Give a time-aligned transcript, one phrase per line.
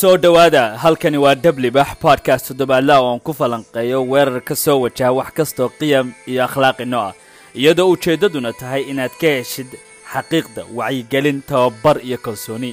[0.00, 5.12] soo dhowaada halkani waa dhablibax podcast toddobaadlaha oo aan ku falanqeeyo weerar ka soo wajaha
[5.18, 7.14] wax kastoo qiyam iyo akhlaaqino ah.
[7.60, 9.70] Iyadoo ujeeddaduna tahay inaad ka heshid
[10.12, 12.72] xaqiiqda wacyigelin tababar iyo kalsooni.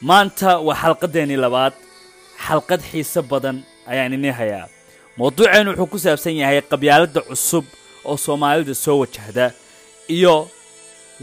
[0.00, 1.74] Maanta waa xalqadeennii labaad
[2.46, 4.68] xalqad xiise badan ayaan inii hayaa.
[5.18, 7.64] Mawduuceen wuxuu ku saabsan yahay qabyaaladda cusub
[8.04, 9.50] oo soomaalida soo wajahda
[10.08, 10.48] iyo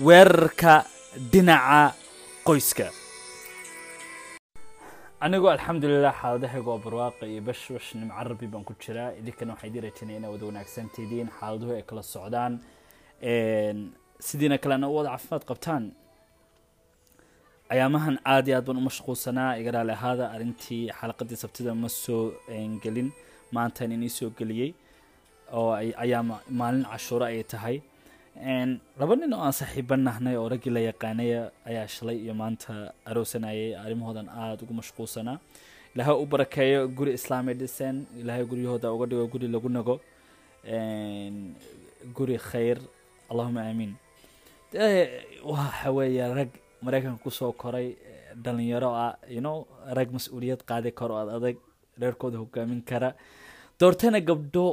[0.05, 0.86] weerarka
[1.32, 1.93] dhinaca
[2.43, 2.86] qoyska
[5.25, 9.09] anigoo alxamdulilah xaaladahayga oo barwaaqa iyo bashbash nimcarabi baan ku jiraa.
[9.19, 12.54] Idinkana waxaa idii rajanaya inaa wada wanaagsantidiin xaaladuhu ay kala socdaan.
[14.27, 15.83] Sidiina kalena u wada caafimaad qabtaan.
[17.73, 22.24] Ayaamahan aad iyo aad baan u mashquulsanaa iga raali ahaada arrintii xalaqadii sabtida ma soo
[22.83, 23.10] gelin.
[23.55, 24.71] Maantan inii soo geliyey
[25.57, 25.71] oo
[26.04, 26.24] ayaa
[26.60, 27.75] maalin cashuuro ayay tahay
[29.00, 33.75] laba nin oo aan saaxiiba nahnay oo raggii la yaqaanaya ayaa shalay iyo maanta aroosanayay
[33.83, 35.38] arrimahoodan aada ugu mashquulsanaa
[35.95, 39.95] ilaahay u barakeeyo guri islaami dhisen ilaahay guryahooda uga dhigo guri lagu nago
[42.17, 42.77] guri khayr
[43.31, 43.93] allahuma aamiin
[45.53, 46.49] waxa weeye rag
[46.86, 47.88] maraykanka ku soo koray
[48.43, 49.13] dhalinyaro ah
[49.45, 51.55] know rag mas'uuliyad qaadi karo ad adag
[52.02, 53.13] reerkooda hogaamin kara.
[53.80, 54.65] Doortana gabdho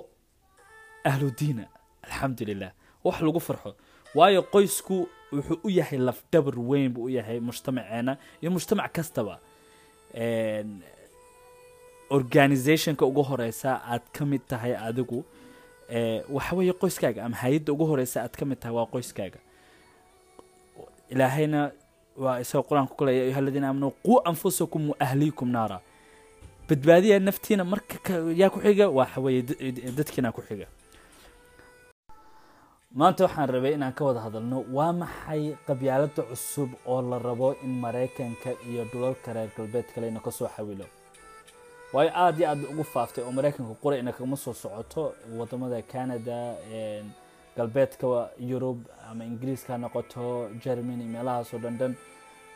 [1.11, 1.65] ahludiina
[2.07, 2.73] alxamdulilah
[3.05, 3.75] wax lagu farxo.
[4.15, 9.39] Waayo qoysku wuxuu u yahay lafdhabar weyn buu u yahay mujtamaceena iyo mujtamac kastaba.
[12.11, 15.25] Organizationka ugu horeysa aad ka mid tahay adigu
[16.29, 19.39] waxa weeye qoyskaaga ama hay'adda ugu horeysa aad ka mid tahay waa qoyskaaga.
[21.11, 21.71] Ilaahayna
[22.17, 25.81] waa isagoo qur'aanka ku leeya ayuha aladiina aamanu quu anfusakum wa ahliikum naara.
[26.69, 29.21] Badbaadiya naftiina marka yaa ku xiga waxa
[29.97, 30.67] dadkiina ku xiga
[32.99, 37.73] maanta waxaan rabay inaan ka wada hadalno waa maxay qabyaalada cusub oo la rabo in
[37.85, 40.87] maraykanka iyo dhulalka reer galbeedka leyna ka soo xawilo?
[41.93, 45.15] Waayo aada iyo aad ugu faaftay oo maraykanka qurayna kama soo socoto.
[45.39, 46.57] Wadamada canada
[47.57, 48.79] galbeedka yurub
[49.11, 51.95] ama ingiriiska ha noqoto germany meelahaasoo dhan dhan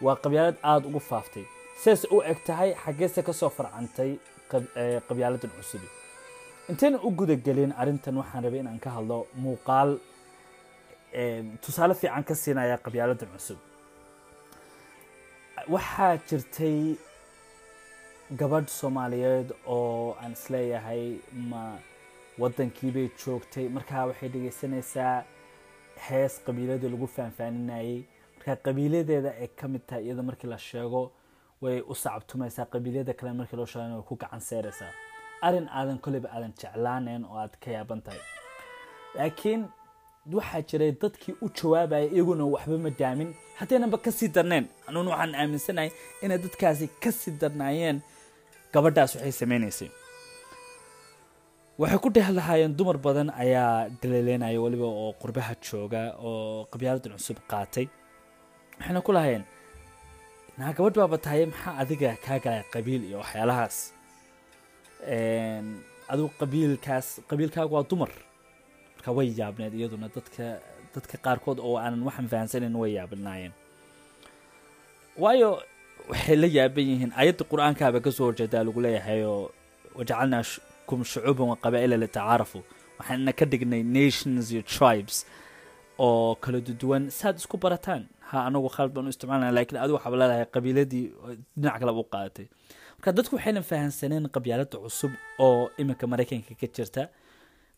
[0.03, 1.45] waa qabyaalad aada ugu faaftay.
[1.79, 4.19] Sidaas u eg tahay xaggeese ka soo farcantay
[5.09, 5.87] qabyaaladan cusubi.
[6.69, 9.99] Intayna u gudagelin arrintan waxaan rabay inaan ka hadlo muuqaal
[11.63, 13.59] tusaale fiican ka siinaya qabyaaladan cusub.
[15.75, 16.97] Waxaa jirtay
[18.41, 21.19] gabadh soomaaliyeed oo aan is leeyahay
[21.51, 21.63] ma
[22.39, 23.69] waddankiibay joogtay.
[23.69, 25.25] Markaa waxay dhegeysanaysaa
[26.09, 28.03] hees qabiiladii lagu faanfaaninayay
[28.37, 31.03] markaa qabiiladeeda ay ka mid tahay iyada markii la sheego
[31.63, 34.93] way u sacabtumaysaa qabiilyada kale markii loo sheegana way ku gacan seeraysaa.
[35.47, 38.21] Arrin aadan koleyba aadan jeclaaneyn oo aad ka yaaban tahay.
[39.15, 39.63] Laakiin
[40.33, 43.31] waxaa jiray dadkii u jawaabaya iyaguna waxba ma daamin.
[43.59, 45.91] Haddaynanba ka sii darnayn anuun waxaan aaminsanahay
[46.23, 48.01] inay dadkaasi ka sii darnaayeen.
[48.73, 49.91] Gabadhaas waxay sameynaysay
[51.79, 57.39] waxay ku dheh lahaayeen dumar badan ayaa daliileynaya weliba oo qurbaha jooga oo qabyaaladan cusub
[57.51, 57.87] qaatay.
[58.79, 59.45] Waxayna ku lahaayeen
[60.59, 63.77] naa gabadh baaba tahay maxaa adiga kaa galay qabiil iyo waxyaalahaas?
[66.11, 68.11] Adigu qabiilkaas qabiilkaagu waa dumar
[69.05, 70.47] marka way yaabneed iyaduna dadka
[70.95, 73.53] dadka qaarkood oo aanan waxaan fahansanan way yaabnaayeen.
[75.23, 75.51] Waayo
[76.11, 79.51] waxay la yaaban yihiin ayadda qur'aankaaba ka soo horjeedaa lagu leeyahayoo
[79.99, 80.43] wajacalnaa
[80.89, 82.59] kum shucuuban wa qabaa'ila litacaarafu
[82.99, 85.17] waxaana ka dhignay nations iyo tribes
[85.99, 87.11] oo kala duwan.
[87.11, 91.05] Saad isku barataan ha anagu khalad baan u isticmaalana lakiin adigu waxaaba leedahay qabiiladii
[91.61, 92.47] dhinac kaleba u qaadatay
[92.97, 95.13] marka dadku waxayna fahansaneen qabyaalada cusub
[95.47, 97.03] oo iminka maraykanka ka jirta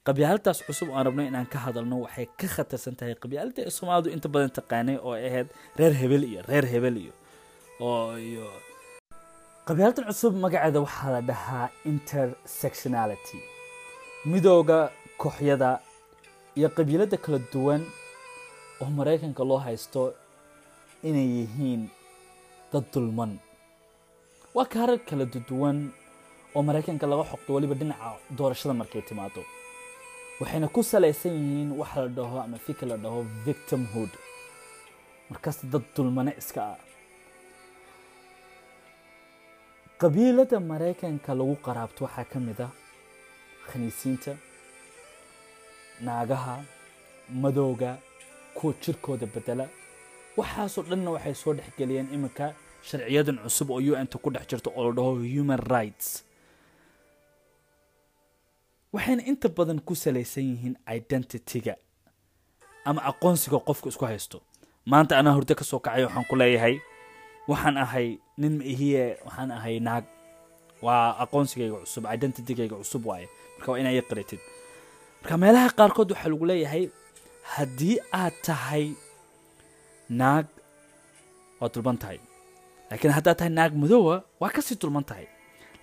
[0.06, 4.28] qabyaaladaas cusub aan rabno inaan ka hadalno waxay ka khatarsan tahay qabyaalada ee soomaalidu inta
[4.34, 7.12] badan taqaanay oo ahayd reer hebel iyo reer hebel iyo
[7.88, 8.46] oo iyo.
[10.08, 13.38] Cusub magaceeda waxaa la dhahaa intersectionality
[14.30, 14.78] midooda
[15.22, 15.70] kooxyada
[16.58, 17.82] iyo qabiilada kala duwan
[18.82, 20.02] oo maraykanka loo haysto
[21.08, 21.82] inay yihiin
[22.72, 23.32] dad dulman.
[24.56, 25.78] Waa kaarar kala duwan
[26.54, 29.42] oo maraykanka laga xoqdo weliba dhinaca doorashada markay timaado
[30.40, 34.10] waxayna ku salaysan yihiin wax la dhaho ama fikir la dhaho victimhood.
[35.30, 36.78] Markaas dad dulmane iska ah.
[40.00, 42.72] Qabiilada maraykanka lagu qaraabto waxaa ka mid ah
[43.68, 44.36] khaniisiinta
[46.04, 46.60] naagaha
[47.42, 47.96] madowga
[48.54, 49.68] kuwa jirkooda bedela.
[50.36, 52.52] Waxaasoo dhanna waxay soo dhexgeliyeen iminka
[52.84, 56.22] sharciyadan cusub oo u n ta ku dhex jirto oo la dhaho human rights
[58.94, 61.74] waxayna inta badan ku salaysan yihiin identityga
[62.88, 64.38] ama aqoonsiga qofka isku haysto.
[64.90, 66.74] Maanta anaa hurdo ka soo kacay waxaan ku leeyahay
[67.50, 68.08] waxaan ahay
[68.40, 70.04] nin maihiye waxaan ahay naag.
[70.82, 73.26] Waa aqoonsigayga cusub identitygayga cusub waaye.
[73.58, 74.40] Marka waa inaa qaratid
[75.22, 76.84] marka meelaha qaarkood waxaa lagu leeyahay
[77.54, 78.84] haddii aad tahay
[80.20, 80.46] naag
[81.60, 82.18] waa dulman tahay.
[82.90, 85.26] Laakiin haddaad tahay naag madoowa waa ka sii dulman tahay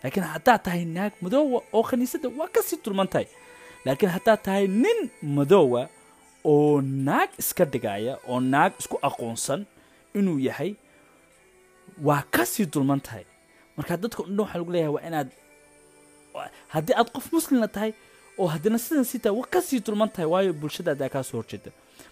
[0.03, 3.27] laakiin haddaad tahay naag madoowa oo khaniisadda waa ka sii dulman tahay
[3.85, 5.81] laakiin haddaad tahay nin madoowa
[6.43, 9.61] oo naag iska dhigaya oo naag isku aqoonsan
[10.17, 10.71] inuu yahay
[12.07, 13.25] waa ka sii dulman tahay
[13.77, 15.29] marka dadka dhan waxaa lagu leeyahay waa inaad
[16.73, 17.91] haddii aad qof muslima tahay
[18.37, 21.71] oo haddana sidan sii tahay waa ka sii dulman tahay waayo bulshadaadaa kaa horjeeda.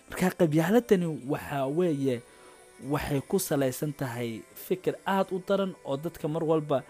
[0.09, 2.21] Marka qabyaaladani waxaa weeye
[2.93, 6.83] waxay ku salaysan tahay fikir aada u daran oo dadka mar walba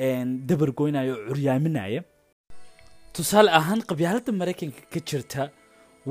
[0.00, 2.00] dabargoynaya oo curyaaminaya
[3.16, 5.42] tusaale ahaan qabyaaladda maraykanka ka jirta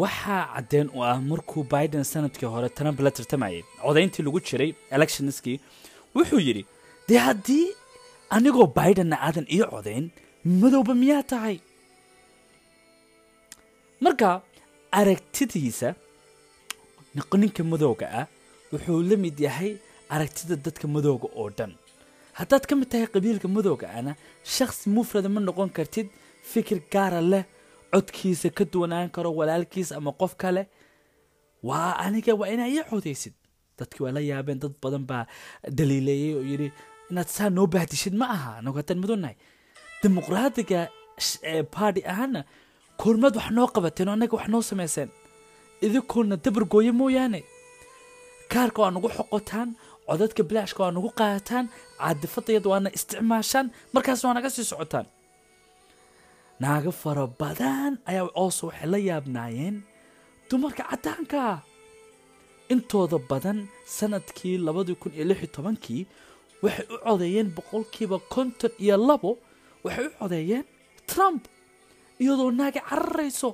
[0.02, 5.58] waxaa caddeen u ah markuu biden sannadkii hore trump la tartamayay codayntii lagu jiray electionskii
[6.16, 6.64] wuxuu yidhi
[7.10, 7.66] dee haddii
[8.36, 10.06] anigoo bidenna aadan ii codayn
[10.62, 11.58] madowba miyaa tahay?
[14.04, 14.30] Marka
[15.00, 15.90] aragtidiisa
[17.42, 18.26] ninka madowga ah
[18.74, 19.72] wuxuu la mid yahay
[20.16, 21.72] aragtida dadka madowga oo dhan
[22.40, 24.12] haddaad ka mid tahay qabiilka madowga ana
[24.56, 26.08] shakhsi mufrada ma noqon kartid
[26.52, 27.44] fikir gaara leh
[27.94, 30.64] codkiisa ka duwanaan karo walaalkiis ama qof kale.
[31.70, 33.34] Waa aniga waa inaa ii codaysid.
[33.80, 35.24] Dadkii waa la yaabeen dad badan baa
[35.78, 36.68] daliileeyey oo yidhi
[37.12, 39.36] inaad saa noo bahdishid ma aha anagu haddaan madownahay
[40.02, 40.80] dimuqraadiga
[41.76, 42.42] baadi ahaana
[43.02, 45.10] koormaad wax noo qabateen oo annaga wax noo samayseen.
[45.86, 47.40] Idinkoona dabargooye mooyaane.
[48.52, 49.70] Kaarka waa nagu xoqotaan
[50.10, 51.66] codadka bilaashka waa nagu qaadataan
[52.00, 55.08] caadifadayada waana isticmaashaan markaasna waa naga sii socotaan
[56.64, 59.76] naago fara badan ayaa oose waxay la yaabnaayeen
[60.50, 61.42] dumarka caddaanka
[62.74, 63.58] intooda badan
[63.98, 66.02] sannadkii labadii kun iyo lix iyo tobankii
[66.64, 69.32] waxay u codeeyeen boqolkiiba konton iyo labo
[69.86, 70.64] waxay u codeeyeen
[71.12, 71.42] trump
[72.24, 73.50] iyadoo naagi cararayso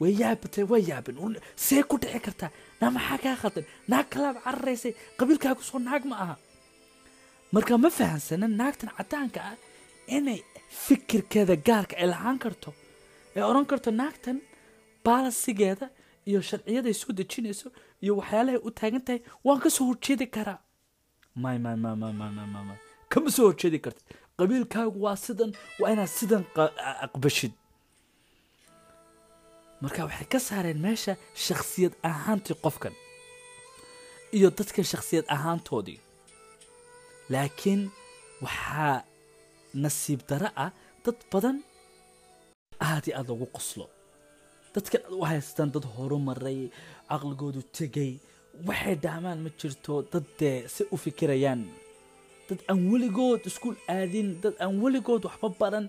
[0.00, 1.34] way yaabatay way yaabeen
[1.66, 2.50] see ku dhici kartaa
[2.80, 6.36] naa maxaa kaa khaldan naag kalaad cararaysay qabiilkaagu soo naag ma aha.
[7.54, 9.56] Marka ma fahamsana naagtan caddaanka ah
[10.16, 10.40] inay
[10.84, 12.70] fikirkeeda gaarka ay lahaan karto
[13.36, 14.36] ay odhan karto naagtan
[15.06, 15.86] baalasigeeda
[16.28, 17.68] iyo sharciyaday soo dejinayso
[18.04, 20.58] iyo waxyaalahay u taagan tahay waan ka soo horjeedi karaa.
[21.42, 22.78] May may may may may may may
[23.12, 24.04] kama soo horjeedi kartid.
[24.38, 25.50] Qabiilkaagu waa sidan
[25.80, 26.42] waa inaad sidan
[27.06, 27.52] aqbashid
[29.82, 31.12] marka waxay ka saareen meesha
[31.46, 32.94] shakhsiyad ahaantii qofkan
[34.36, 35.98] iyo dadkan shakhsiyad ahaantoodii.
[37.32, 37.82] Laakiin
[38.44, 38.96] waxaa
[39.82, 40.70] nasiib daro ah
[41.04, 41.56] dad badan
[42.88, 43.86] aad iyo aad loogu qoslo.
[44.74, 46.60] Dadkan aad u haystaan dad horumaray
[47.10, 48.12] caqligoodu tegay
[48.68, 51.62] waxay dhaamaan ma jirto dad dee si u fikirayaan.
[52.48, 55.86] Dad aan weligood iskuul aadin dad aan weligood waxba baran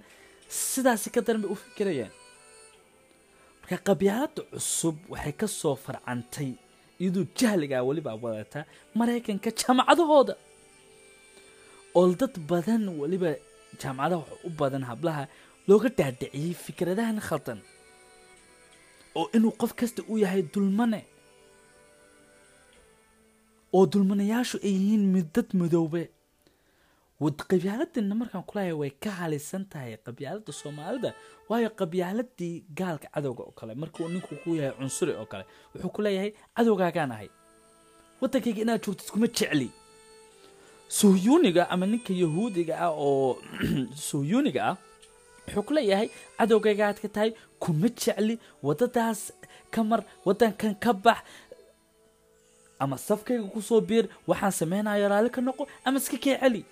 [0.71, 2.13] sidaasi ka daran bay u fikirayaan
[3.61, 6.51] marka qabyaaladda cusub waxay ka soo farcantay
[7.01, 8.63] iyadoo jahligaa weliba wadataa
[8.99, 10.33] maraykanka jaamacadahooda.
[11.97, 13.29] Oo dad badan weliba
[13.81, 15.23] jaamacadaha wax u badan hablaha
[15.67, 17.59] looga dhaadhiciyey fikradahan khaldan.
[19.17, 21.01] Oo inuu qof kasta u yahay dulmane.
[23.75, 25.47] Oo dulmanayaashu ay yihiin midad
[27.21, 31.13] madoobe qabyaaladina markaan kulahay way ka halisan tahay qabyaalada soomaalida
[31.49, 36.01] waayo qabyaaladii gaalka cadowga oo kale markuu ninku ku yahay cunsuri oo kale wuxuu ku
[36.01, 37.29] leeyahay cadowgaagaan ahay
[38.21, 39.69] waddankayga inaad joogtid kuma jecli.
[40.87, 43.37] Suhyuuniga ama ninka yahuudiga ah oo
[44.09, 44.77] suhyuuniga ah
[45.47, 48.39] wuxuu ku leeyahay cadowgaygaad ka tahay kuma jecli.
[48.63, 49.33] Waddadaas
[49.71, 51.21] ka mar waddankan ka bax.
[52.79, 56.65] Ama safkayga ku soo biir waxaan samaynayo raalli ka noqo ama iska kee celi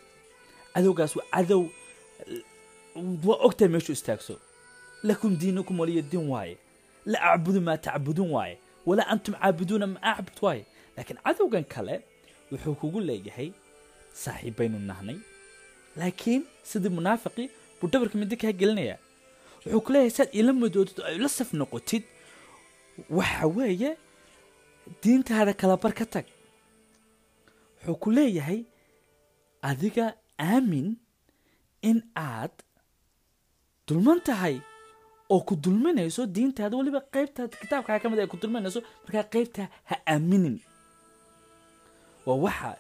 [0.74, 1.62] cadowgaas waa cadow
[3.28, 4.36] waa ogtahay meeshu istaagso.
[5.04, 6.58] Lakum diinukum waliya diin waaye.
[7.06, 8.58] La acbudu maa tacbuduun waaye.
[8.86, 10.66] Walaa antum caabuduuna ma acbud waaye.
[10.98, 12.02] Laakiin cadowgan kale
[12.52, 13.52] wuxuu kugu leeyahay
[14.14, 15.18] saaxiibbaynu nahnay.
[15.98, 17.50] Laakiin sidii munaafiqii
[17.82, 18.98] buu dhabarka middo kaa gelinayaa
[19.66, 22.04] wuxuu ku leeyahay saad ila madoodid oo ay la saf noqotid
[23.10, 23.92] waxa weeye
[25.04, 26.26] diintaada kala bar ka tag.
[27.80, 28.64] Wuxuu ku leeyahay
[29.62, 30.88] adiga aamin
[31.90, 32.52] in aad
[33.88, 34.56] dulman tahay
[35.34, 39.96] oo ku dulminayso diintaada weliba qaybtaada kitaabkaa ka mid ay ku dulminayso markaa qaybtaa ha
[40.14, 40.56] aaminin.
[42.26, 42.72] Waa waxa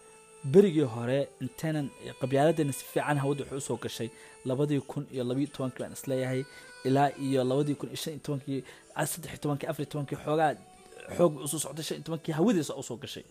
[0.54, 1.88] berigii hore intaynan
[2.22, 4.10] qabyaaladana si fiican hawada waxay u soo gashay
[4.46, 6.42] labadii kun iyo labiyo tobankii baan is leeyahay
[6.88, 8.60] ilaa iyo labadii kun iyo shan iyo tobankii
[9.12, 10.52] saddex iyo tobankii afar iyo tobankii xoogaa
[11.18, 13.24] xoog u soo socday shan iyo tobankii hawadiisa u soo gashay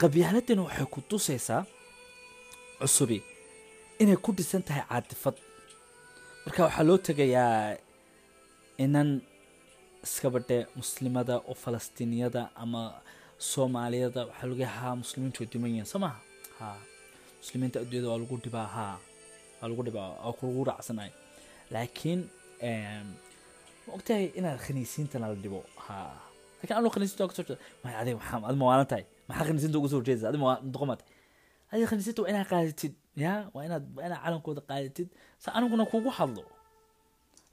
[0.00, 1.62] qabyaaladani waxay ku tusaysaa
[2.80, 3.18] cusubi
[4.02, 5.36] inay ku dhisan tahay caatifad.
[6.44, 7.76] Marka waxaa loo tegayaa
[8.84, 9.08] inan
[10.06, 12.82] iskabadhe muslimada oo falastiiniyada ama
[13.50, 16.02] soomaaliyada waxaa lagu haa muslimiintu way duman yihiin.
[16.58, 16.68] Ha
[17.40, 18.68] muslimiinta adduunyada waa lagu dhibaa.
[18.76, 18.86] Ha
[19.60, 20.08] waa lagu dhibaa.
[20.24, 21.12] Waa kugu raacsanahay
[21.74, 22.20] laakiin
[23.86, 25.60] ma ogtahay inaad khaniisiintana la dhibo?
[25.86, 25.96] Ha
[26.58, 29.88] laakiin anu khaniisiinta ka soo jeeda maya adiga maxaa ad mawaalan tahay maxaa khaniisiinta uga
[29.92, 31.14] soo jeedaysa adiga doqoma tahay
[31.72, 32.92] adiga khaniisiinta waa inaad qaadatid
[33.24, 35.08] ya waa inaad waa inaad calankooda qaadatid
[35.42, 36.44] sa aniguna kugu hadlo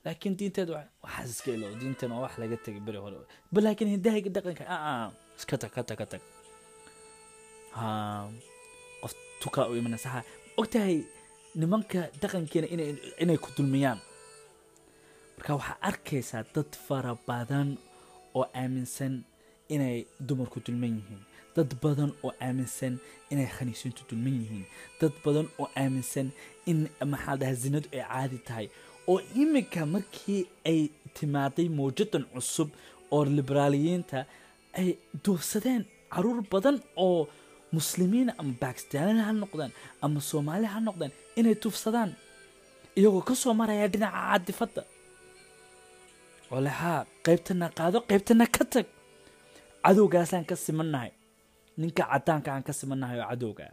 [0.04, 0.68] laakiin diinteed
[1.04, 3.16] waxaas iska ilo diintan waa wax laga tegay beri hore
[3.52, 5.06] ba laakiin hidahayga dhaqanka aa
[5.38, 6.22] iska tag ka tag ka tag
[7.76, 7.86] ha
[9.02, 10.20] qof tukaa u imanaysa ha
[10.60, 10.96] ogtahay
[11.60, 12.90] nimanka dhaqankeena inay
[13.22, 13.98] inay ku dulmiyaan
[15.36, 17.68] marka waxaa arkaysaa dad fara badan
[18.38, 19.14] oo aaminsan
[19.74, 19.96] inay
[20.28, 21.22] dumarku dulman yihiin
[21.58, 22.94] dad badan oo aaminsan
[23.32, 24.66] inay khaniisiintu dulman yihiin.
[25.00, 26.26] Dad badan oo aaminsan
[26.70, 26.78] in
[27.12, 28.66] maxaa dhaha zinadu ay caadi tahay.
[29.10, 30.80] Oo iminka markii ay
[31.16, 32.68] timaaday mawjadan cusub
[33.14, 34.18] oo liberaaliyiinta
[34.80, 34.88] ay
[35.24, 37.20] duufsadeen carruur badan oo
[37.76, 39.72] muslimiina ama bakistaanina ha noqdaan
[40.04, 42.10] ama soomaali ha noqdaan inay duufsadaan
[42.98, 44.82] iyagoo ka soo maraya dhinaca caadifadda.
[46.80, 48.86] Haa qaybtana qaado qaybtana ka tag.
[49.84, 51.10] Cadowgaasaan ka simannahay
[51.80, 53.66] ninka caddaanka aan ka simannahay oo cadowga.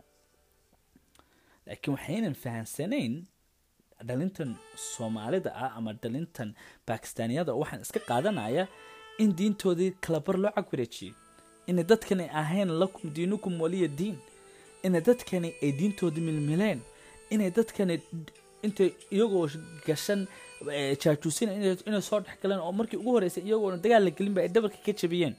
[1.67, 3.13] Laakiin waxaynan fahansanayn
[4.07, 4.51] dhalintan
[4.93, 6.49] soomaalida ah ama dhalintan
[6.87, 8.63] bakistaaniyada waxaan iska qaadanaya
[9.23, 11.13] in diintoodii kalabar loo cagwareejiyey
[11.69, 14.17] inay dadkani ahayn lakum diinukum waliya diin.
[14.85, 16.79] Inay dadkani ay diintoodii milmileen.
[17.33, 17.95] Inay dadkani
[18.65, 19.47] intay iyagoo
[19.87, 20.21] gashan
[21.01, 21.51] jaajuusina
[21.89, 24.93] inay soo dhex galeen oo markii ugu horreysay iyagoona dagaal la gelinba ay dhabarka ka
[25.01, 25.35] jabiyeen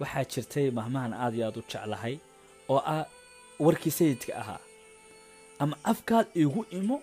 [0.00, 2.14] waxaa jirtay mahmahan aada iyo aada u jeclahay
[2.72, 3.04] oo ah
[3.64, 4.60] warkii sayidka ahaa.
[5.62, 6.96] Ama afkaad iigu imo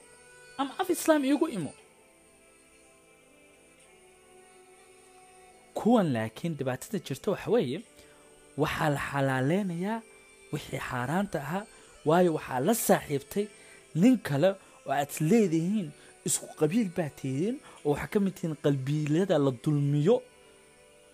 [0.57, 1.71] ama af islaam iigu imo.
[5.77, 7.79] Kuwan laakiin dhibaatada jirta waxa weeye
[8.61, 9.99] waxaa la xalaaleynayaa
[10.53, 11.63] wixii xaaraanta ahaa
[12.07, 13.45] waayo waxaa la saaxiibtay
[14.01, 14.49] nin kale
[14.87, 15.87] oo aad leedihiin
[16.27, 20.15] isku qabiil baa tihiin oo waxaa ka mid tihiin qalbiilyada la dulmiyo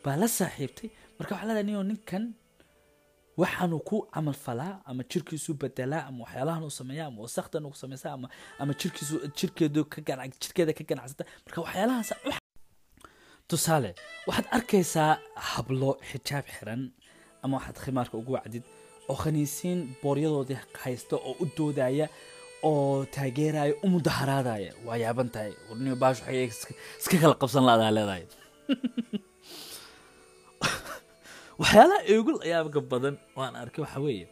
[0.04, 0.90] baa la saaxiibtay
[1.22, 2.24] marka waxaa leedahay ninoo ninkan
[3.42, 8.13] waxaanu ku camal falaa ama jirkiisu bedelaa ama waxyaalahan uu sameeyaa ama wasakdan uu sameysaa
[8.18, 8.28] ama
[8.62, 11.24] ama jirkiisu jirkeedu ka ganac jirkeeda ka ganacsata.
[11.46, 12.12] Marka waxyaalahaas
[13.50, 13.92] tusaale
[14.28, 15.12] waxaad arkaysaa
[15.51, 16.84] hablo xijaab xiran
[17.44, 18.66] ama waxaad khimaarka ugu wacdid
[19.10, 22.08] oo khaniisiin booryadoodii haysta oo u doodaya
[22.70, 26.46] oo taageeraya u mudaharaadaya waa yaaban tahay warniyo baash waxay
[27.00, 28.25] iska kala qabsan laadaa leedahay
[31.62, 34.25] waxyaalaha igu yaabka badan oo aan arkay waxaa weeye.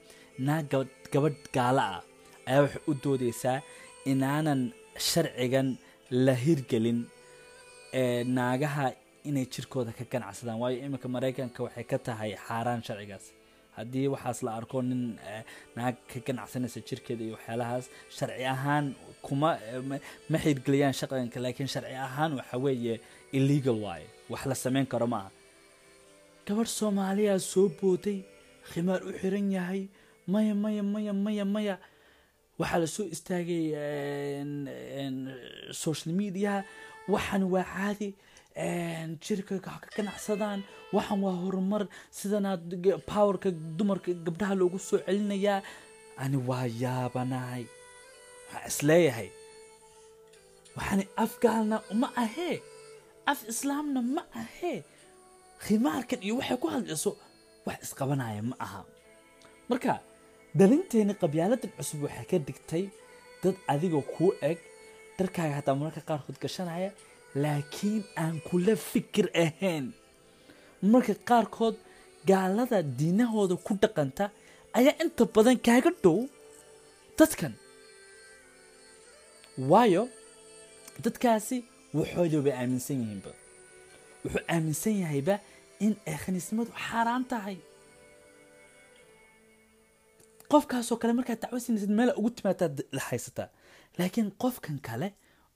[0.48, 2.02] Naag gabadh gabadh gaala ah
[2.50, 3.58] ayaa waxay u doodeysaa
[4.12, 4.62] inaanan
[5.10, 5.68] sharcigan
[6.26, 7.00] la hirgelin
[8.38, 8.86] naagaha
[9.30, 10.58] inay jirkooda ka ganacsadaan.
[10.62, 13.26] Waayo iminka maraykanka waxay ka tahay xaaraan sharcigaas.
[13.78, 15.02] Haddii waxaas la arko nin
[15.78, 17.86] naag ka ganacsanaysa jirkeeda iyo waxyaalahaas
[18.18, 18.86] sharci ahaan
[19.26, 19.50] kuma
[20.32, 22.96] ma xirgeliyaan shaqanka laakiin sharci ahaan waxa weeye
[23.38, 25.30] illegal waaye wax la samayn karo ma aha
[26.50, 28.20] gabadh soomaaliyaa soo booday
[28.72, 29.82] khimaar u xiran yahay
[30.34, 31.76] maya maya maya maya maya.
[32.60, 33.64] Waxaa la soo istaagay
[35.84, 36.60] social mediaha
[37.14, 38.10] waxan waa caadi
[39.26, 40.60] jirka ka ganacsadaan
[40.96, 41.84] waxan waa horumar
[42.18, 42.62] sidanaad
[43.10, 45.62] powerka dumarka gabdhaha loogu soo celinayaa.
[46.22, 47.64] Ani waa yaabanahay
[48.52, 49.30] waxaa is leeyahay
[50.78, 52.58] waxaani afgaalna ma ahee
[53.32, 54.78] af islaamna ma ahee
[55.66, 57.12] khimaarkan iyo waxay ku hadlayso
[57.68, 58.82] wax isqabanaya ma aha.
[59.70, 59.94] Marka
[60.60, 62.84] dhalinteeni qabyaaladan cusub waxay ka dhigtay
[63.44, 64.58] dad adigoo kuu eg
[65.18, 66.90] dharkaaga hataa mararka qaarkood gashanaya
[67.44, 69.86] laakiin aan kula fikir ahayn.
[70.92, 71.76] Marka qaarkood
[72.30, 74.26] gaalada diinahooda ku dhaqanta
[74.78, 76.18] ayaa inta badan kaaga dhow
[77.20, 77.54] dadkan.
[79.72, 80.04] Waayo
[81.04, 81.58] dadkaasi
[81.98, 83.32] waxooda bay aaminsan yihiinba
[84.24, 85.36] wuxuu aaminsan yahayba
[85.86, 87.58] in ay khaniisnimadu xaaraan tahay.
[90.52, 92.76] Qofkaasoo kale markaad dacwo siinaysid meela ugu timaataad
[93.10, 93.48] haysataa
[94.00, 95.08] laakiin qofkan kale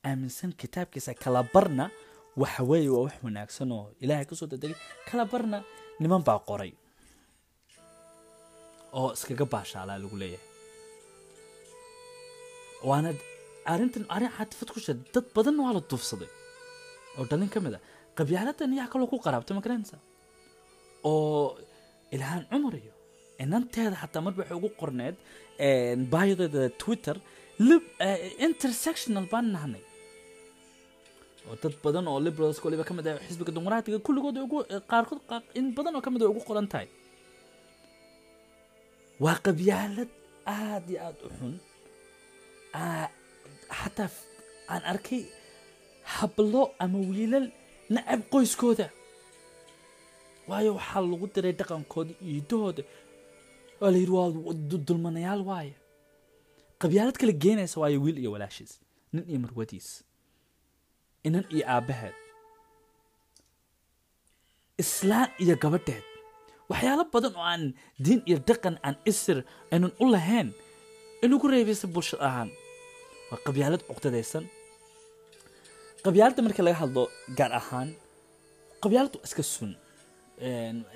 [0.09, 1.85] aaminsan kitaabkiisa kala barna
[2.41, 4.77] waxa weeye waa wax wanaagsan oo ilaahay ka soo dadegay
[5.09, 5.57] kala barna
[6.01, 6.71] niman baa qoray.
[8.97, 10.47] Oo iskaga baashaalaa lagu leeyahay.
[12.89, 13.09] Waana
[13.71, 16.29] arrintan arrin caatifad ku shee dad badanna waa la duufsaday.
[17.17, 17.79] Oo dhalin ka mid a
[18.17, 19.97] qabyaaladan yaa kaloo ku qaraabtay ma garanaysa
[21.09, 21.57] oo
[22.15, 22.93] ilhaan cumar iyo
[23.43, 25.15] inanteeda xataa marba waxay ugu qorneed
[26.13, 27.17] baayadeeda twitter
[28.47, 29.83] intersectional baan nahnay.
[31.47, 34.57] Oo dad badan oo liberals waliba ka mid ah xisbiga dimuqraatiga kulligood ugu
[34.91, 35.21] qaarkood
[35.59, 36.87] in badan oo ka mid ah ugu qoran tahay.
[39.23, 40.11] Waa qabyaalad
[40.55, 41.53] aada iyo aada u xun.
[43.79, 44.09] Xataa
[44.73, 45.21] aan arkay
[46.15, 47.47] hablo ama wiilal
[47.93, 48.87] nacab qoyskooda.
[50.49, 52.83] Waayo waxaa lagu diray dhaqankooda iyo hiddahooda.
[53.79, 54.29] Waa la yidhi waa
[54.87, 55.73] dulmanayaal waaye.
[56.81, 58.73] Qabyaalad kala geenaysa waayo wiil iyo walaashiis
[59.13, 59.87] nin iyo marwadiis
[61.27, 62.15] inan iyo aabbaheed
[64.83, 66.03] islaan iyo gabadheed.
[66.69, 67.63] Waxyaalo badan oo aan
[68.03, 69.37] diin iyo dhaqan aan isir
[69.71, 70.49] aynan u lahayn
[71.23, 72.49] inugu reebaysa bulshad ahaan.
[73.29, 74.43] Waa qabyaalad cuqdadaysan
[76.05, 77.03] qabyaaladda marka laga hadlo
[77.37, 77.89] gaar ahaan
[78.83, 79.71] qabyaalad waa iska sun.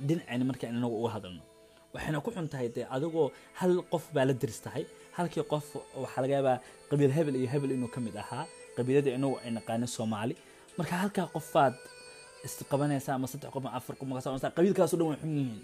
[0.07, 1.43] Dhinacayna markaan inagu uga hadalno.
[1.93, 3.27] Waxayna ku xun tahay dee adigoo
[3.59, 4.59] hal qof baa la diris
[5.17, 5.65] halkii qof
[6.03, 6.53] waxaa laga
[6.89, 8.45] qabiil hebel iyo hebel inuu ka mid ahaa
[8.77, 10.33] qabiiladii inagu ay naqaanin soomaali.
[10.77, 11.73] Marka halkaa qofaad
[12.47, 15.61] isqabanaysa ama saddex qof afar qof markaas qabiilkaaso dhan way xun yihiin.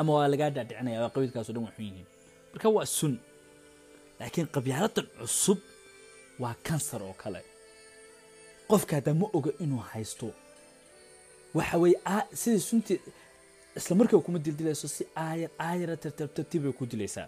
[0.00, 2.06] Ama waa lagaa dhaadhicinaya waa qabiilkaaso dhan way xun yihiin.
[2.52, 3.14] Marka waa sun
[4.20, 5.58] laakiin qabyaaladan cusub
[6.42, 7.40] waa kansar oo kale
[8.72, 10.26] qofka haddaa ma oga inuu haysto.
[11.56, 11.96] Waxa weye
[12.68, 12.98] suntii
[13.78, 17.26] isla markiiba kuma dildilayso si aayar aayara tartiib tartiib bay ku dilaysaa.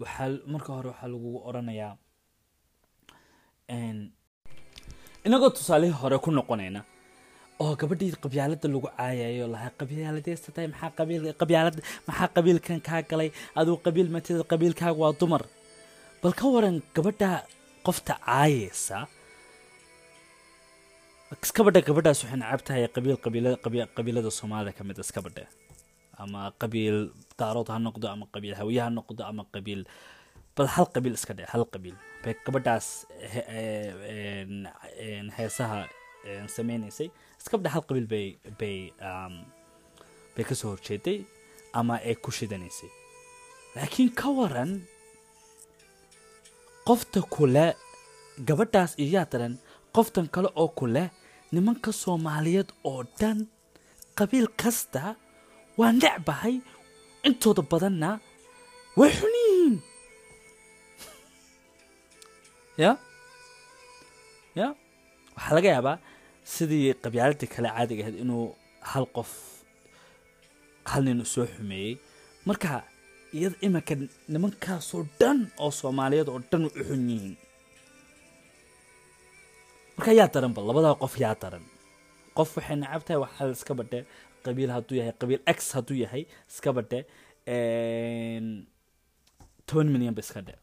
[0.00, 1.94] Waxaa marka hore waxaa lagugu oranayaa
[5.26, 6.80] inagoo tusaalihii hore ku noqonayna
[7.62, 11.76] oo gabadhii qabyaalada lagu caayayo lahaa qabyaaladeysta tahay maxaa qabiil qabyaalad
[12.08, 13.28] maxaa qabiilkan kaa galay?
[13.60, 15.42] Aduu qabiil mateeda qabiilkaaga waa dumar.
[16.22, 17.30] Bal ka waran gabadha
[17.86, 18.98] qofta caayaysa
[21.40, 23.16] iskabadha gabadhaas waxay nacab tahay qabiil
[23.96, 25.44] qabiilada soomaalida ka mid a iskabadha
[26.22, 26.96] ama qabiil
[27.40, 29.82] daarood ha noqdo ama qabiil hawiye ha noqdo ama qabiil
[30.56, 31.96] bal hal qabiil iska dhe hal qabiil.
[32.24, 32.86] Bay gabadhaas
[35.36, 35.78] heesaha
[36.56, 37.08] sameynaysay
[37.40, 38.26] iskabadha hal qabiil bay
[38.60, 38.76] bay
[40.36, 41.18] bay ka soo horjeeday
[41.72, 42.90] ama ay ku shidanaysay.
[43.76, 44.72] Laakiin ka waran
[46.88, 47.66] qofta kule
[48.48, 49.54] gabadhaas iyo daran
[49.96, 51.04] qoftan kale oo kule
[51.54, 53.38] nimanka soomaaliyeed oo dhan
[54.18, 55.02] qabiil kasta
[55.78, 56.54] waa necbahay.
[57.28, 58.10] Intooda badanna
[58.98, 59.76] way xun yihiin
[62.82, 62.90] ya?
[64.58, 64.66] Ya?
[65.36, 65.96] Waxaa laga yaabaa
[66.54, 68.46] sidii qabyaaladii kale caadiga ahayd inuu
[68.90, 69.30] hal qof
[70.90, 71.92] hal nin soo xumeeyey.
[72.48, 72.70] Marka
[73.36, 73.94] iyada iminka
[74.32, 77.34] nimankaasoo dhan oo soomaaliyeed oo dhan u xun yihiin
[80.02, 81.64] marka yaa daranba labadaa qof yaa daran
[82.38, 83.98] qof waxay nacab tahay waxaa iska badhe
[84.44, 86.98] qabiil hadduu yahay qabiil x hadduu yahay iska badhe
[89.68, 90.54] toban milyan ba iska dhe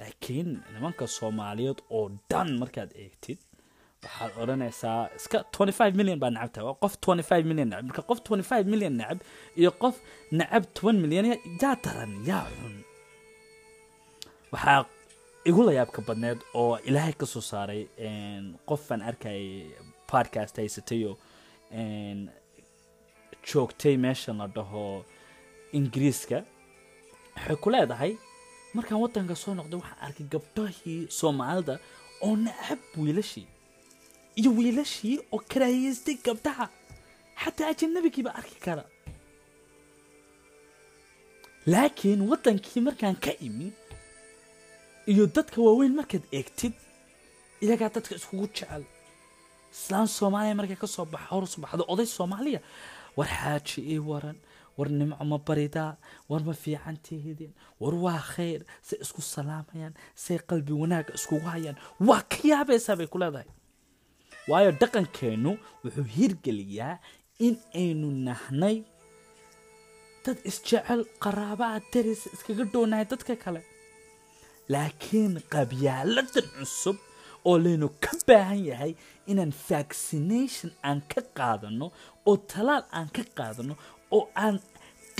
[0.00, 3.38] laakiin nimanka soomaaliyeed oo dhan markaad eegtid
[4.04, 7.84] waxaad odhanaysaa iska twenty five million baa nacab tahay waa qof twenty five million nacab
[7.90, 9.18] marka qof twenty five million nacab
[9.60, 9.94] iyo qof
[10.38, 11.26] nacab toban milyan
[11.62, 12.74] yaa daran yaa xun
[14.52, 14.80] waxaa
[15.48, 17.82] igu la yaabka badneed oo ilaahay ka soo saaray
[18.68, 19.70] qofaan arkayay
[20.10, 21.12] podcast haysatayo
[23.48, 25.04] joogtay meeshan la dhaho
[25.72, 26.38] ingiriiska
[27.36, 28.12] waxay ku leedahay
[28.74, 31.74] markaan waddanka soo noqday waxaan arkay gabdhahii soomaalida
[32.26, 33.46] oo nacab wiilashii
[34.40, 36.66] iyo wiilashii oo karaahiyeystay gabdhaha
[37.42, 38.84] xataa ajanabigiiba arki kara.
[41.72, 43.72] Laakiin waddankii markaan ka imi
[45.12, 46.74] iyo dadka waaweyn markaad eegtid
[47.64, 48.82] iyagaa dadka iskugu jecel.
[49.76, 52.60] Islaan soomaaliya markay ka soo baxa hor soo baxdo oday soomaaliya.
[53.16, 54.38] War xaaji ii waran
[54.76, 55.92] war nimco ma baridaa
[56.30, 59.94] war ma fiican tihiidin war waa khayr say isku salaamayaan
[60.24, 61.76] say qalbi wanaagga iskugu hayaan
[62.08, 63.48] waa ka yaabaysaa bay ku leedahay.
[64.50, 65.52] Waayo dhaqankeennu
[65.84, 66.94] wuxuu hirgeliyaa
[67.46, 68.76] in aynu nahnay
[70.24, 73.60] dad isjecel qaraabaa daris iskaga dhownahay dadka kale
[74.72, 76.96] laakiin qabyaaladan cusub
[77.48, 78.92] oo laynu ka baahan yahay
[79.30, 81.86] inaan vaccination aan ka qaadano
[82.28, 83.74] oo talaal aan ka qaadano
[84.16, 84.56] oo aan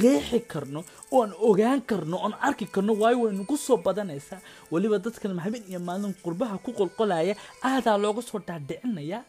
[0.00, 0.80] qeexi karno
[1.14, 4.40] oo aan ogaan karno oon arki karno waayo way nagu soo badanaysaa.
[4.72, 7.34] Weliba dadkan habeen iyo maalin qurbaha ku qolqolaya
[7.68, 9.22] aadaa looga soo dhaadhicinayaa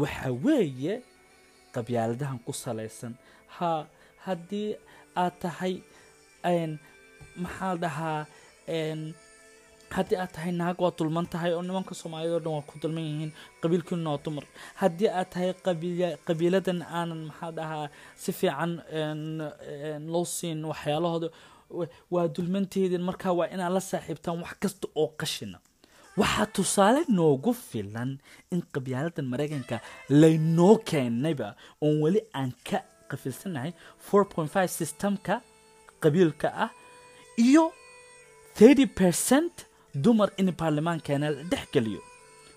[0.00, 0.94] waxa weeye
[1.74, 3.12] qabyaaladahan ku salaysan.
[3.56, 3.70] Ha
[4.26, 4.68] haddii
[5.22, 5.74] aad tahay
[7.42, 8.20] maxaa dhahaa
[9.96, 13.04] haddii aad tahay naag waa dulman tahay oo nimanka soomaaliyad o dhan waa ku dulman
[13.10, 14.44] yihiin qabiilkiina waa dumar.
[14.82, 17.86] Haddii aad tahay qabiil qabiiladan aanan maxaa dhahaa
[18.22, 18.72] si fiican
[20.12, 21.28] loo siin waxyaalahooda
[22.14, 23.02] waa dulmanteedin.
[23.08, 25.58] Markaa waa inaad la saaxiibtaan wax kasta oo qashina.
[26.20, 28.10] Waxaa tusaale noogu filan
[28.54, 29.76] in qabyaaladan maraykanka
[30.22, 31.48] laynoo keenayba
[31.84, 32.78] oon weli aan ka
[33.10, 33.70] qafilsanahay
[34.06, 35.34] four point five systemka
[36.02, 36.70] qabiilka ah
[37.46, 37.64] iyo
[38.58, 39.54] thirty percent
[39.94, 42.00] dumar in baarlamaankeena la dhex geliyo.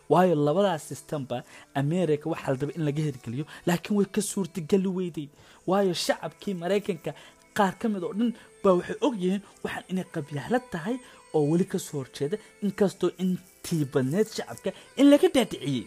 [0.09, 1.43] Waayo labadaas systemba
[1.75, 5.27] america waxaa la raba in laga hirgeliyo laakiin way ka suurtageli weyday
[5.69, 7.11] waayo shacabkii maraykanka
[7.57, 8.31] qaar ka mid oo dhan
[8.63, 10.95] baa waxay ogyihiin waxaan inay qabyaalad tahay
[11.35, 14.69] oo weli ka soo horjeeda inkastoo intii badneed shacabka
[14.99, 15.85] in laga dhaadhiciyey.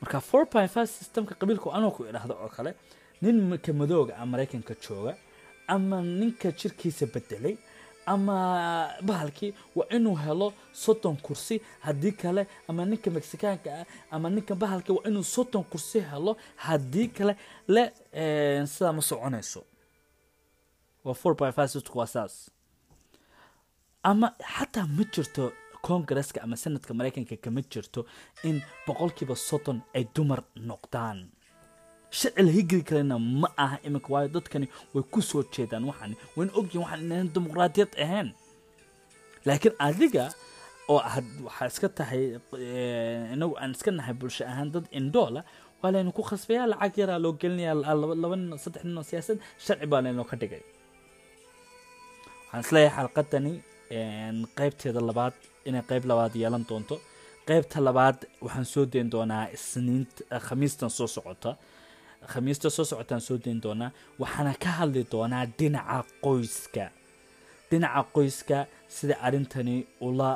[0.00, 2.70] Marka four point five systemka qabiilka anoo ku idhaahdo oo kale
[3.22, 5.12] ninka madooga ah maraykanka jooga
[5.74, 7.54] ama ninka jirkiisa bedelay
[8.06, 11.60] ama bahalkii waa inuu helo soddon kursi.
[11.80, 16.36] Haddii kale ama ninka mexikaanka ah ama ninka bahalkii waa inuu soddon kursi helo.
[16.56, 17.36] Haddii kale
[17.68, 17.92] le
[18.66, 19.64] sidaa ma soconayso.
[21.04, 22.50] Waa four by five waa saas.
[24.02, 28.06] Ama xataa ma jirto congresska ama senadka maraykanka kama jirto
[28.44, 31.28] in boqolkiiba soddon ay dumar noqdaan
[32.18, 36.52] sharci la higeli karana ma aha iminka waayo dadkani way ku soo jeedaan waxaan wayna
[36.58, 38.28] ogyihiin waxaan inaan dimuqraadiyad ahayn.
[39.46, 40.24] Laakiin adiga
[40.92, 41.00] oo
[41.46, 42.22] waxaa iska tahay
[43.34, 45.40] inagu aan iska nahay bulsho ahaan dad indoola
[45.82, 47.74] waa laynu ku khasbayaa lacag yaraa loo gelinaya
[48.22, 50.62] laba nin saddex nin siyaasad sharci baa laynoo ka dhigay.
[52.52, 53.52] Waxaan is leeyahay xalqadani
[54.58, 55.34] qaybteeda labaad
[55.68, 56.96] inay qayb labaad yeelan doonto.
[57.48, 61.50] Qaybta labaad waxaan soo dayn doonaa isniinta khamiistan soo socota
[62.30, 66.90] khamiista soo socotaan soo dayn doonaa waxaana ka hadli doonaa dhinaca qoyska.
[67.70, 70.30] Dhinaca qoyska sida arrintani ula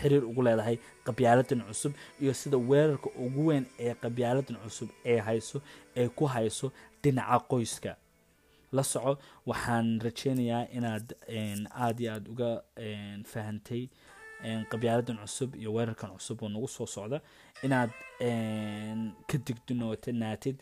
[0.00, 5.58] xiriir ugu leedahay qabyaaladan cusub iyo sida weerarka ugu weyn ee qabyaaladan cusub ee hayso
[5.96, 6.72] ee ku hayso
[7.02, 7.96] dhinaca qoyska.
[8.72, 11.06] La soco waxaan rajeynayaa inaad
[11.82, 12.50] aada iyo aada uga
[13.32, 13.88] fahantay
[14.70, 17.20] qabyaaladan cusub iyo weerarkan cusub oo nagu soo socda.
[17.62, 17.90] Inaad
[19.28, 20.56] ka digdinootanaatid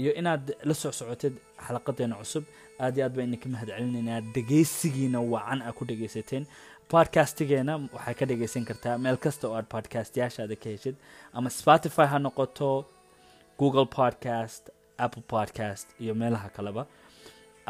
[0.00, 1.34] iyo inaad la soc socotid
[1.66, 2.44] xalaqadeena cusub
[2.84, 6.44] aad iyo aad baa idinka mahad celinaynaa dhegeysigiina wacan aa ku dhegeysateen
[6.92, 10.96] podcastgeena waxaa ka dhegeysan kartaa meel kasta oo aad podcastyaashaada ka heshid
[11.36, 12.68] ama spotify ha noqoto
[13.60, 14.62] google podcast
[15.04, 16.82] apple podcast iyo meelaha kaleba.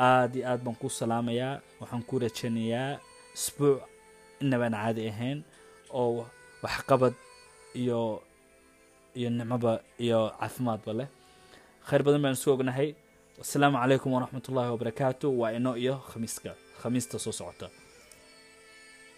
[0.07, 2.91] Aada iyo aad baan ku salaamayaa waxaan ku rajeynayaa
[3.37, 3.79] isbuuc
[4.43, 5.39] inabaan caadi ahayn
[6.01, 6.27] oo
[6.65, 7.15] waxqabad
[7.83, 8.01] iyo
[9.19, 9.73] iyo nicmoba
[10.05, 11.09] iyo caafimaadba leh
[11.89, 12.89] khayr badan baan isu ognahay.
[13.41, 16.51] Wasalaamu calaykum waraxmat ullaahi wabarakaatu waa inoo iyo khamiiska.
[16.83, 17.67] Khamiista soo socota